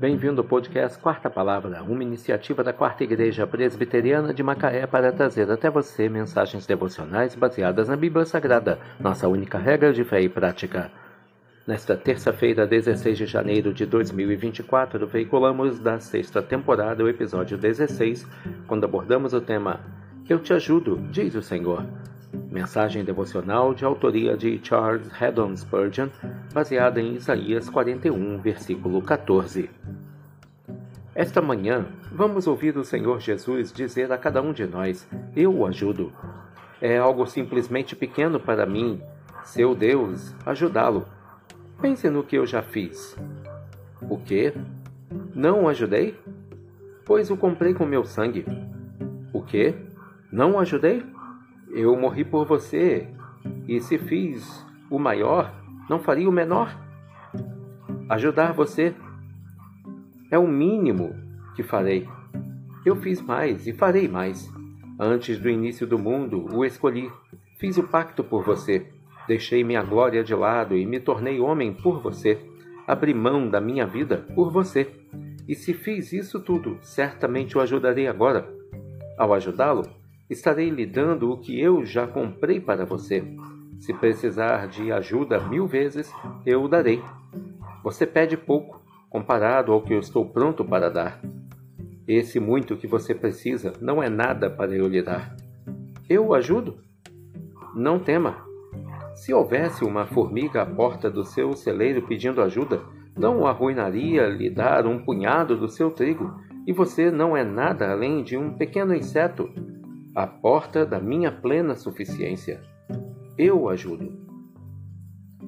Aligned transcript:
Bem-vindo 0.00 0.40
ao 0.40 0.46
podcast 0.46 0.98
Quarta 0.98 1.28
Palavra, 1.28 1.82
uma 1.82 2.02
iniciativa 2.02 2.64
da 2.64 2.72
Quarta 2.72 3.04
Igreja 3.04 3.46
Presbiteriana 3.46 4.32
de 4.32 4.42
Macaé 4.42 4.86
para 4.86 5.12
trazer 5.12 5.50
até 5.50 5.68
você 5.68 6.08
mensagens 6.08 6.64
devocionais 6.64 7.34
baseadas 7.34 7.86
na 7.86 7.96
Bíblia 7.96 8.24
Sagrada, 8.24 8.78
nossa 8.98 9.28
única 9.28 9.58
regra 9.58 9.92
de 9.92 10.02
fé 10.02 10.22
e 10.22 10.28
prática. 10.30 10.90
Nesta 11.66 11.98
terça-feira, 11.98 12.66
16 12.66 13.18
de 13.18 13.26
janeiro 13.26 13.74
de 13.74 13.84
2024, 13.84 15.06
veiculamos 15.06 15.78
da 15.78 16.00
sexta 16.00 16.40
temporada 16.40 17.04
o 17.04 17.08
episódio 17.08 17.58
16, 17.58 18.26
quando 18.66 18.84
abordamos 18.84 19.34
o 19.34 19.40
tema 19.42 19.80
Eu 20.26 20.38
te 20.38 20.54
ajudo, 20.54 20.96
diz 21.10 21.34
o 21.34 21.42
Senhor. 21.42 21.84
Mensagem 22.50 23.04
devocional 23.04 23.72
de 23.72 23.84
autoria 23.84 24.36
de 24.36 24.60
Charles 24.60 25.08
Haddon 25.22 25.56
Spurgeon, 25.56 26.08
baseada 26.52 27.00
em 27.00 27.14
Isaías 27.14 27.70
41, 27.70 28.38
versículo 28.38 29.00
14. 29.00 29.70
Esta 31.14 31.40
manhã, 31.40 31.86
vamos 32.10 32.48
ouvir 32.48 32.76
o 32.76 32.84
Senhor 32.84 33.20
Jesus 33.20 33.72
dizer 33.72 34.10
a 34.10 34.18
cada 34.18 34.42
um 34.42 34.52
de 34.52 34.66
nós: 34.66 35.08
Eu 35.36 35.58
o 35.58 35.64
ajudo. 35.64 36.12
É 36.80 36.98
algo 36.98 37.24
simplesmente 37.24 37.94
pequeno 37.94 38.40
para 38.40 38.66
mim, 38.66 39.00
seu 39.44 39.72
Deus, 39.72 40.34
ajudá-lo. 40.44 41.06
Pense 41.80 42.10
no 42.10 42.24
que 42.24 42.34
eu 42.34 42.46
já 42.46 42.62
fiz. 42.62 43.16
O 44.02 44.18
quê? 44.18 44.52
Não 45.32 45.64
o 45.64 45.68
ajudei? 45.68 46.18
Pois 47.04 47.30
o 47.30 47.36
comprei 47.36 47.74
com 47.74 47.86
meu 47.86 48.04
sangue. 48.04 48.44
O 49.32 49.40
quê? 49.40 49.72
Não 50.32 50.54
o 50.54 50.58
ajudei? 50.58 51.04
Eu 51.72 51.96
morri 51.96 52.24
por 52.24 52.46
você, 52.46 53.08
e 53.68 53.80
se 53.80 53.98
fiz 53.98 54.66
o 54.90 54.98
maior, 54.98 55.54
não 55.88 56.00
faria 56.00 56.28
o 56.28 56.32
menor? 56.32 56.76
Ajudar 58.08 58.52
você 58.52 58.94
é 60.30 60.38
o 60.38 60.46
mínimo 60.46 61.14
que 61.54 61.62
farei. 61.62 62.08
Eu 62.84 62.96
fiz 62.96 63.20
mais 63.20 63.66
e 63.66 63.72
farei 63.72 64.08
mais. 64.08 64.52
Antes 64.98 65.38
do 65.38 65.48
início 65.48 65.86
do 65.86 65.98
mundo, 65.98 66.46
o 66.52 66.64
escolhi. 66.64 67.10
Fiz 67.58 67.76
o 67.76 67.84
pacto 67.84 68.24
por 68.24 68.44
você. 68.44 68.86
Deixei 69.28 69.62
minha 69.62 69.82
glória 69.82 70.24
de 70.24 70.34
lado 70.34 70.76
e 70.76 70.84
me 70.84 70.98
tornei 70.98 71.40
homem 71.40 71.72
por 71.72 72.00
você. 72.00 72.38
Abri 72.86 73.14
mão 73.14 73.48
da 73.48 73.60
minha 73.60 73.86
vida 73.86 74.26
por 74.34 74.50
você. 74.50 74.90
E 75.46 75.54
se 75.54 75.72
fiz 75.74 76.12
isso 76.12 76.40
tudo, 76.40 76.78
certamente 76.82 77.56
o 77.56 77.60
ajudarei 77.60 78.08
agora. 78.08 78.48
Ao 79.16 79.32
ajudá-lo, 79.34 79.82
estarei 80.30 80.70
lhe 80.70 80.86
dando 80.86 81.32
o 81.32 81.36
que 81.36 81.60
eu 81.60 81.84
já 81.84 82.06
comprei 82.06 82.60
para 82.60 82.86
você. 82.86 83.24
Se 83.80 83.92
precisar 83.92 84.68
de 84.68 84.92
ajuda 84.92 85.40
mil 85.40 85.66
vezes, 85.66 86.12
eu 86.46 86.62
o 86.62 86.68
darei. 86.68 87.02
Você 87.82 88.06
pede 88.06 88.36
pouco, 88.36 88.80
comparado 89.10 89.72
ao 89.72 89.82
que 89.82 89.92
eu 89.92 89.98
estou 89.98 90.24
pronto 90.24 90.64
para 90.64 90.88
dar. 90.88 91.20
Esse 92.06 92.38
muito 92.38 92.76
que 92.76 92.86
você 92.86 93.14
precisa 93.14 93.72
não 93.80 94.02
é 94.02 94.08
nada 94.08 94.48
para 94.48 94.74
eu 94.74 94.86
lhe 94.86 95.02
dar. 95.02 95.34
Eu 96.08 96.28
o 96.28 96.34
ajudo? 96.34 96.78
Não 97.74 97.98
tema. 97.98 98.36
Se 99.14 99.34
houvesse 99.34 99.84
uma 99.84 100.06
formiga 100.06 100.62
à 100.62 100.66
porta 100.66 101.10
do 101.10 101.24
seu 101.24 101.54
celeiro 101.54 102.02
pedindo 102.02 102.40
ajuda, 102.40 102.80
não 103.16 103.46
arruinaria 103.46 104.26
lhe 104.28 104.48
dar 104.48 104.86
um 104.86 104.98
punhado 104.98 105.56
do 105.56 105.68
seu 105.68 105.90
trigo, 105.90 106.34
e 106.66 106.72
você 106.72 107.10
não 107.10 107.36
é 107.36 107.42
nada 107.42 107.90
além 107.90 108.22
de 108.22 108.36
um 108.36 108.54
pequeno 108.54 108.94
inseto 108.94 109.48
à 110.14 110.26
porta 110.26 110.84
da 110.84 111.00
minha 111.00 111.30
plena 111.30 111.74
suficiência. 111.74 112.60
Eu 113.38 113.62
o 113.62 113.68
ajudo. 113.68 114.12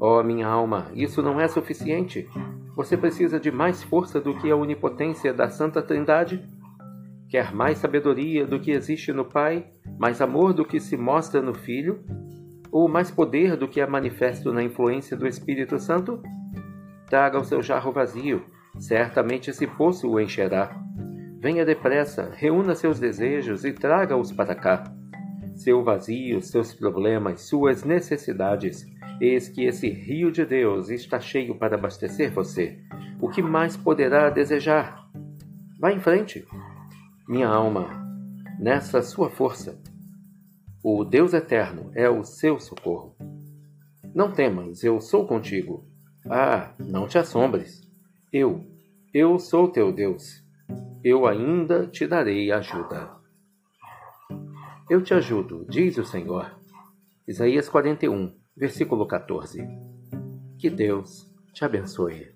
Oh, 0.00 0.22
minha 0.22 0.46
alma, 0.46 0.90
isso 0.94 1.22
não 1.22 1.40
é 1.40 1.48
suficiente. 1.48 2.28
Você 2.74 2.96
precisa 2.96 3.40
de 3.40 3.50
mais 3.50 3.82
força 3.82 4.20
do 4.20 4.36
que 4.36 4.50
a 4.50 4.56
onipotência 4.56 5.32
da 5.32 5.48
Santa 5.48 5.80
Trindade? 5.82 6.44
Quer 7.28 7.54
mais 7.54 7.78
sabedoria 7.78 8.46
do 8.46 8.60
que 8.60 8.70
existe 8.70 9.12
no 9.12 9.24
Pai, 9.24 9.66
mais 9.98 10.20
amor 10.20 10.52
do 10.52 10.64
que 10.64 10.78
se 10.78 10.96
mostra 10.96 11.40
no 11.40 11.54
Filho, 11.54 12.04
ou 12.70 12.88
mais 12.88 13.10
poder 13.10 13.56
do 13.56 13.66
que 13.66 13.80
é 13.80 13.86
manifesto 13.86 14.52
na 14.52 14.62
influência 14.62 15.16
do 15.16 15.26
Espírito 15.26 15.78
Santo? 15.78 16.22
Traga 17.08 17.38
o 17.38 17.44
seu 17.44 17.62
jarro 17.62 17.92
vazio, 17.92 18.44
certamente 18.78 19.50
esse 19.50 19.66
poço 19.66 20.10
o 20.10 20.20
encherá. 20.20 20.85
Venha 21.46 21.64
depressa, 21.64 22.32
reúna 22.34 22.74
seus 22.74 22.98
desejos 22.98 23.64
e 23.64 23.72
traga-os 23.72 24.32
para 24.32 24.52
cá. 24.52 24.82
Seu 25.54 25.84
vazio, 25.84 26.42
seus 26.42 26.74
problemas, 26.74 27.42
suas 27.42 27.84
necessidades. 27.84 28.84
Eis 29.20 29.48
que 29.48 29.62
esse 29.62 29.88
rio 29.88 30.32
de 30.32 30.44
Deus 30.44 30.90
está 30.90 31.20
cheio 31.20 31.56
para 31.56 31.76
abastecer 31.76 32.32
você. 32.32 32.80
O 33.20 33.28
que 33.28 33.40
mais 33.40 33.76
poderá 33.76 34.28
desejar? 34.28 35.08
Vá 35.78 35.92
em 35.92 36.00
frente, 36.00 36.44
minha 37.28 37.46
alma, 37.46 37.90
nessa 38.58 39.00
sua 39.00 39.30
força. 39.30 39.80
O 40.82 41.04
Deus 41.04 41.32
eterno 41.32 41.92
é 41.94 42.10
o 42.10 42.24
seu 42.24 42.58
socorro. 42.58 43.14
Não 44.12 44.32
temas, 44.32 44.82
eu 44.82 45.00
sou 45.00 45.24
contigo. 45.24 45.86
Ah, 46.28 46.74
não 46.76 47.06
te 47.06 47.18
assombres. 47.18 47.82
Eu, 48.32 48.66
eu 49.14 49.38
sou 49.38 49.68
teu 49.68 49.92
Deus 49.92 50.44
eu 51.08 51.24
ainda 51.24 51.86
te 51.86 52.04
darei 52.04 52.50
ajuda. 52.50 53.12
Eu 54.90 55.00
te 55.00 55.14
ajudo, 55.14 55.64
diz 55.70 55.96
o 55.98 56.04
Senhor. 56.04 56.58
Isaías 57.28 57.68
41, 57.68 58.34
versículo 58.56 59.06
14. 59.06 59.64
Que 60.58 60.68
Deus 60.68 61.32
te 61.54 61.64
abençoe. 61.64 62.35